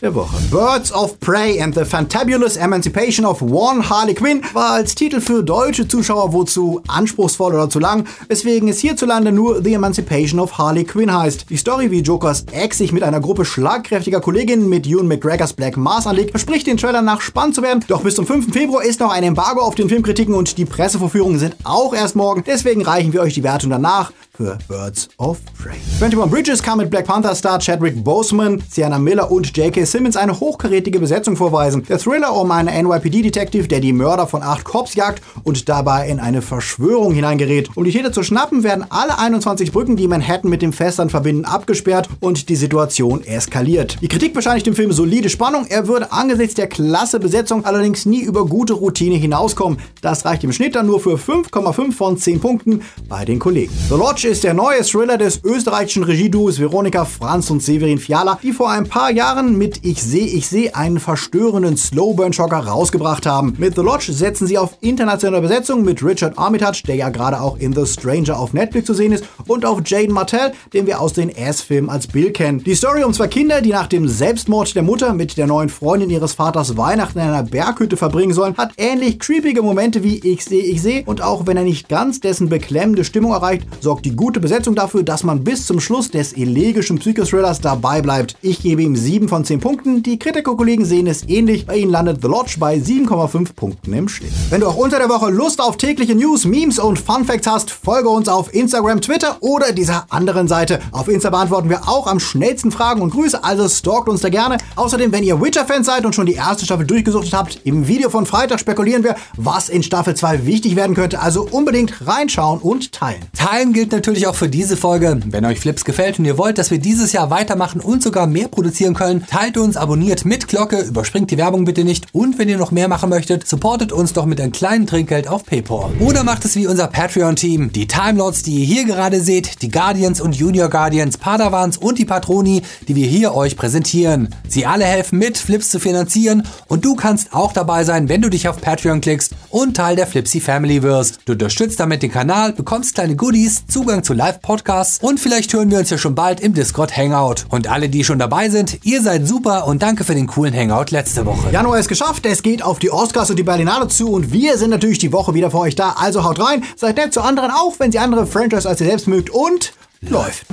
der 0.00 0.14
Woche. 0.14 0.36
Birds 0.50 0.92
of 0.92 1.18
Prey 1.20 1.60
and 1.60 1.74
the 1.74 1.84
Fantabulous 1.84 2.56
Emancipation 2.56 3.24
of 3.24 3.42
One 3.42 3.88
Harley 3.88 4.14
Quinn 4.14 4.42
war 4.52 4.72
als 4.72 4.94
Titel 4.94 5.20
für 5.20 5.42
deutsche 5.42 5.88
Zuschauer 5.88 6.32
wozu 6.32 6.82
anspruchsvoll 6.86 7.54
oder 7.54 7.68
zu 7.68 7.78
lang, 7.78 8.06
weswegen 8.28 8.68
es 8.68 8.78
hierzulande 8.78 9.32
nur 9.32 9.62
The 9.62 9.74
Emancipation 9.74 10.38
of 10.40 10.56
Harley 10.56 10.84
Quinn 10.84 11.12
heißt. 11.12 11.46
Die 11.50 11.56
Story, 11.56 11.90
wie 11.90 12.00
Jokers 12.00 12.44
Ex 12.52 12.78
sich 12.78 12.92
mit 12.92 13.02
einer 13.02 13.20
Gruppe 13.20 13.44
schlagkräftiger 13.44 14.20
Kolleginnen 14.20 14.68
mit 14.68 14.86
Ewan 14.86 15.08
McGregors 15.08 15.52
Black 15.52 15.76
Mass 15.76 16.06
anlegt, 16.06 16.30
verspricht 16.30 16.66
den 16.66 16.76
Trailer 16.76 17.02
nach 17.02 17.20
spannend 17.20 17.56
zu 17.56 17.62
werden. 17.62 17.84
Doch 17.88 18.02
bis 18.02 18.14
zum 18.14 18.26
5. 18.26 18.52
Februar 18.52 18.84
ist 18.84 19.00
noch 19.00 19.12
ein 19.12 19.24
Embargo 19.24 19.62
auf 19.62 19.74
den 19.74 19.88
Filmkritiken 19.88 20.34
und 20.34 20.58
die 20.58 20.64
Pressevorführungen 20.64 21.38
sind 21.38 21.56
auch 21.64 21.94
erst 21.94 22.14
morgen. 22.14 22.44
Deswegen 22.46 22.82
reichen 22.82 23.12
wir 23.12 23.22
euch 23.22 23.34
die 23.34 23.42
Wertung 23.42 23.70
danach 23.70 24.12
für 24.38 24.56
Birds 24.68 25.08
of 25.18 25.38
Prey. 25.60 25.74
21 26.00 26.30
Bridges 26.30 26.62
kam 26.62 26.78
mit 26.78 26.90
Black 26.90 27.06
Panther 27.06 27.34
Star 27.34 27.58
Chadwick 27.58 28.04
Boseman, 28.04 28.62
Sienna 28.70 28.96
Miller 28.96 29.32
und 29.32 29.56
J.K. 29.56 29.84
Simmons 29.84 30.16
eine 30.16 30.38
hochkarätige 30.38 31.00
Besetzung 31.00 31.36
vorweisen. 31.36 31.82
Der 31.88 31.98
Thriller 31.98 32.32
um 32.36 32.48
einen 32.52 32.68
NYPD-Detective, 32.86 33.66
der 33.66 33.80
die 33.80 33.92
Mörder 33.92 34.28
von 34.28 34.44
acht 34.44 34.62
Cops 34.62 34.94
jagt 34.94 35.24
und 35.42 35.68
dabei 35.68 36.08
in 36.08 36.20
eine 36.20 36.40
Verschwörung 36.40 37.12
hineingerät. 37.14 37.70
Um 37.74 37.82
die 37.82 37.90
Täter 37.90 38.12
zu 38.12 38.22
schnappen, 38.22 38.62
werden 38.62 38.86
alle 38.90 39.18
21 39.18 39.72
Brücken, 39.72 39.96
die 39.96 40.06
Manhattan 40.06 40.50
mit 40.50 40.62
dem 40.62 40.72
Festland 40.72 41.10
verbinden, 41.10 41.44
abgesperrt 41.44 42.08
und 42.20 42.48
die 42.48 42.54
Situation 42.54 43.24
eskaliert. 43.24 43.96
Die 44.02 44.08
Kritik 44.08 44.34
bescheinigt 44.34 44.68
dem 44.68 44.76
Film 44.76 44.92
solide 44.92 45.30
Spannung. 45.30 45.66
Er 45.68 45.88
würde 45.88 46.12
angesichts 46.12 46.54
der 46.54 46.68
klasse 46.68 47.18
Besetzung 47.18 47.64
allerdings 47.64 48.06
nie 48.06 48.22
über 48.22 48.46
gute 48.46 48.74
Routine 48.74 49.16
hinauskommen. 49.16 49.80
Das 50.00 50.24
reicht 50.24 50.44
im 50.44 50.52
Schnitt 50.52 50.76
dann 50.76 50.86
nur 50.86 51.00
für 51.00 51.16
5,5 51.16 51.92
von 51.92 52.16
10 52.16 52.38
Punkten 52.38 52.82
bei 53.08 53.24
den 53.24 53.40
Kollegen. 53.40 53.72
The 53.88 53.96
Lodge 53.96 54.27
ist 54.28 54.44
der 54.44 54.52
neue 54.52 54.82
Thriller 54.82 55.16
des 55.16 55.42
österreichischen 55.42 56.02
Regieduos 56.02 56.58
Veronika 56.58 57.06
Franz 57.06 57.48
und 57.48 57.62
Severin 57.62 57.96
Fiala, 57.96 58.38
die 58.42 58.52
vor 58.52 58.70
ein 58.70 58.86
paar 58.86 59.10
Jahren 59.10 59.56
mit 59.56 59.86
Ich 59.86 60.02
seh, 60.02 60.18
ich 60.18 60.46
seh 60.46 60.72
einen 60.72 61.00
verstörenden 61.00 61.78
Slowburn-Schocker 61.78 62.58
rausgebracht 62.58 63.24
haben. 63.24 63.54
Mit 63.56 63.76
The 63.76 63.80
Lodge 63.80 64.12
setzen 64.12 64.46
sie 64.46 64.58
auf 64.58 64.76
internationale 64.82 65.40
Besetzung 65.40 65.82
mit 65.82 66.04
Richard 66.04 66.36
Armitage, 66.36 66.82
der 66.86 66.96
ja 66.96 67.08
gerade 67.08 67.40
auch 67.40 67.56
in 67.58 67.72
The 67.72 67.86
Stranger 67.86 68.38
auf 68.38 68.52
Netflix 68.52 68.86
zu 68.88 68.92
sehen 68.92 69.12
ist, 69.12 69.24
und 69.46 69.64
auf 69.64 69.80
Jaden 69.86 70.12
Martell, 70.12 70.52
den 70.74 70.86
wir 70.86 71.00
aus 71.00 71.14
den 71.14 71.32
Ass-Filmen 71.34 71.88
als 71.88 72.06
Bill 72.06 72.30
kennen. 72.30 72.62
Die 72.62 72.74
Story 72.74 73.04
um 73.04 73.14
zwei 73.14 73.28
Kinder, 73.28 73.62
die 73.62 73.70
nach 73.70 73.86
dem 73.86 74.06
Selbstmord 74.06 74.74
der 74.74 74.82
Mutter 74.82 75.14
mit 75.14 75.38
der 75.38 75.46
neuen 75.46 75.70
Freundin 75.70 76.10
ihres 76.10 76.34
Vaters 76.34 76.76
Weihnachten 76.76 77.18
in 77.18 77.24
einer 77.24 77.44
Berghütte 77.44 77.96
verbringen 77.96 78.34
sollen, 78.34 78.58
hat 78.58 78.72
ähnlich 78.76 79.18
creepige 79.20 79.62
Momente 79.62 80.04
wie 80.04 80.18
Ich 80.18 80.44
seh, 80.44 80.60
ich 80.60 80.82
seh 80.82 81.02
und 81.06 81.22
auch 81.22 81.46
wenn 81.46 81.56
er 81.56 81.64
nicht 81.64 81.88
ganz 81.88 82.20
dessen 82.20 82.50
beklemmende 82.50 83.04
Stimmung 83.04 83.32
erreicht, 83.32 83.66
sorgt 83.80 84.04
die 84.04 84.17
gute 84.18 84.40
Besetzung 84.40 84.74
dafür, 84.74 85.02
dass 85.02 85.24
man 85.24 85.44
bis 85.44 85.64
zum 85.64 85.80
Schluss 85.80 86.10
des 86.10 86.34
elegischen 86.34 86.98
Psychothrillers 86.98 87.62
dabei 87.62 88.02
bleibt. 88.02 88.36
Ich 88.42 88.60
gebe 88.60 88.82
ihm 88.82 88.96
7 88.96 89.28
von 89.28 89.46
10 89.46 89.60
Punkten. 89.60 90.02
Die 90.02 90.18
Kritikerkollegen 90.18 90.84
sehen 90.84 91.06
es 91.06 91.26
ähnlich. 91.26 91.64
Bei 91.64 91.76
ihnen 91.76 91.90
landet 91.90 92.20
The 92.20 92.28
Lodge 92.28 92.56
bei 92.58 92.76
7,5 92.76 93.54
Punkten 93.54 93.94
im 93.94 94.08
Schnitt. 94.08 94.32
Wenn 94.50 94.60
du 94.60 94.66
auch 94.66 94.76
unter 94.76 94.98
der 94.98 95.08
Woche 95.08 95.30
Lust 95.30 95.62
auf 95.62 95.78
tägliche 95.78 96.14
News, 96.14 96.44
Memes 96.44 96.78
und 96.78 96.98
Fun 96.98 97.24
Facts 97.24 97.46
hast, 97.46 97.70
folge 97.70 98.08
uns 98.08 98.28
auf 98.28 98.52
Instagram, 98.52 99.00
Twitter 99.00 99.38
oder 99.40 99.72
dieser 99.72 100.06
anderen 100.10 100.48
Seite. 100.48 100.80
Auf 100.90 101.08
Insta 101.08 101.30
beantworten 101.30 101.70
wir 101.70 101.88
auch 101.88 102.08
am 102.08 102.18
schnellsten 102.18 102.72
Fragen 102.72 103.00
und 103.00 103.10
Grüße, 103.10 103.44
also 103.44 103.68
stalkt 103.68 104.08
uns 104.08 104.20
da 104.20 104.28
gerne. 104.28 104.58
Außerdem, 104.74 105.12
wenn 105.12 105.22
ihr 105.22 105.40
Witcher-Fans 105.40 105.86
seid 105.86 106.04
und 106.04 106.14
schon 106.14 106.26
die 106.26 106.34
erste 106.34 106.64
Staffel 106.64 106.86
durchgesucht 106.86 107.32
habt, 107.32 107.60
im 107.64 107.86
Video 107.86 108.10
von 108.10 108.26
Freitag 108.26 108.58
spekulieren 108.58 109.04
wir, 109.04 109.14
was 109.36 109.68
in 109.68 109.84
Staffel 109.84 110.16
2 110.16 110.44
wichtig 110.44 110.74
werden 110.74 110.96
könnte. 110.96 111.20
Also 111.20 111.46
unbedingt 111.48 112.06
reinschauen 112.06 112.58
und 112.58 112.90
teilen. 112.92 113.22
Teilen 113.36 113.72
gilt 113.72 113.92
natürlich 113.92 114.07
auch 114.08 114.34
für 114.34 114.48
diese 114.48 114.78
Folge. 114.78 115.20
Wenn 115.26 115.44
euch 115.44 115.60
Flips 115.60 115.84
gefällt 115.84 116.18
und 116.18 116.24
ihr 116.24 116.38
wollt, 116.38 116.56
dass 116.56 116.70
wir 116.70 116.78
dieses 116.78 117.12
Jahr 117.12 117.28
weitermachen 117.28 117.78
und 117.78 118.02
sogar 118.02 118.26
mehr 118.26 118.48
produzieren 118.48 118.94
können, 118.94 119.26
teilt 119.26 119.58
uns, 119.58 119.76
abonniert 119.76 120.24
mit 120.24 120.48
Glocke, 120.48 120.80
überspringt 120.80 121.30
die 121.30 121.36
Werbung 121.36 121.66
bitte 121.66 121.84
nicht 121.84 122.06
und 122.12 122.38
wenn 122.38 122.48
ihr 122.48 122.56
noch 122.56 122.70
mehr 122.70 122.88
machen 122.88 123.10
möchtet, 123.10 123.46
supportet 123.46 123.92
uns 123.92 124.14
doch 124.14 124.24
mit 124.24 124.40
einem 124.40 124.52
kleinen 124.52 124.86
Trinkgeld 124.86 125.28
auf 125.28 125.44
PayPal. 125.44 125.90
Oder 126.00 126.24
macht 126.24 126.46
es 126.46 126.56
wie 126.56 126.66
unser 126.66 126.86
Patreon-Team, 126.86 127.70
die 127.72 127.86
Timelords, 127.86 128.42
die 128.42 128.60
ihr 128.60 128.64
hier 128.64 128.84
gerade 128.86 129.20
seht, 129.20 129.60
die 129.60 129.70
Guardians 129.70 130.22
und 130.22 130.34
Junior 130.34 130.70
Guardians, 130.70 131.18
Padawans 131.18 131.76
und 131.76 131.98
die 131.98 132.06
Patroni, 132.06 132.62
die 132.88 132.96
wir 132.96 133.06
hier 133.06 133.34
euch 133.34 133.56
präsentieren. 133.56 134.34
Sie 134.48 134.64
alle 134.64 134.86
helfen 134.86 135.18
mit, 135.18 135.36
Flips 135.36 135.68
zu 135.68 135.80
finanzieren 135.80 136.44
und 136.66 136.84
du 136.86 136.94
kannst 136.94 137.34
auch 137.34 137.52
dabei 137.52 137.84
sein, 137.84 138.08
wenn 138.08 138.22
du 138.22 138.30
dich 138.30 138.48
auf 138.48 138.58
Patreon 138.58 139.02
klickst 139.02 139.34
und 139.58 139.76
Teil 139.76 139.96
der 139.96 140.06
Flipsy 140.06 140.40
Family 140.40 140.84
wirst. 140.84 141.18
Du 141.24 141.32
unterstützt 141.32 141.80
damit 141.80 142.02
den 142.02 142.12
Kanal, 142.12 142.52
bekommst 142.52 142.94
kleine 142.94 143.16
Goodies, 143.16 143.66
Zugang 143.66 144.04
zu 144.04 144.14
Live-Podcasts 144.14 145.00
und 145.02 145.18
vielleicht 145.18 145.52
hören 145.52 145.70
wir 145.70 145.78
uns 145.78 145.90
ja 145.90 145.98
schon 145.98 146.14
bald 146.14 146.40
im 146.40 146.54
Discord 146.54 146.96
Hangout. 146.96 147.46
Und 147.48 147.68
alle, 147.68 147.88
die 147.88 148.04
schon 148.04 148.20
dabei 148.20 148.50
sind, 148.50 148.78
ihr 148.84 149.02
seid 149.02 149.26
super 149.26 149.66
und 149.66 149.82
danke 149.82 150.04
für 150.04 150.14
den 150.14 150.28
coolen 150.28 150.54
Hangout 150.54 150.90
letzte 150.90 151.26
Woche. 151.26 151.50
Januar 151.50 151.80
ist 151.80 151.88
geschafft, 151.88 152.24
es 152.24 152.42
geht 152.42 152.62
auf 152.62 152.78
die 152.78 152.92
Oscars 152.92 153.30
und 153.30 153.36
die 153.36 153.42
Berlinale 153.42 153.88
zu 153.88 154.12
und 154.12 154.32
wir 154.32 154.58
sind 154.58 154.70
natürlich 154.70 154.98
die 154.98 155.12
Woche 155.12 155.34
wieder 155.34 155.50
für 155.50 155.58
euch 155.58 155.74
da. 155.74 155.96
Also 155.98 156.22
haut 156.22 156.38
rein, 156.38 156.62
seid 156.76 156.96
nett 156.96 157.12
zu 157.12 157.20
anderen, 157.20 157.50
auch 157.50 157.74
wenn 157.80 157.90
sie 157.90 157.98
andere 157.98 158.28
Franchise 158.28 158.68
als 158.68 158.80
ihr 158.80 158.86
selbst 158.86 159.08
mögt 159.08 159.30
und 159.30 159.72
läuft. 160.02 160.46